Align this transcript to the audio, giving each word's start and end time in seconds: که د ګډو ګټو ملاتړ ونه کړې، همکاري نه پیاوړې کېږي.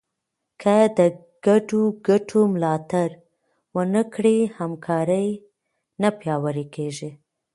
که 0.61 0.77
د 0.97 0.99
ګډو 1.45 1.81
ګټو 2.07 2.39
ملاتړ 2.53 3.09
ونه 3.75 4.03
کړې، 4.13 4.37
همکاري 4.57 5.27
نه 6.01 6.09
پیاوړې 6.19 6.65
کېږي. 6.75 7.11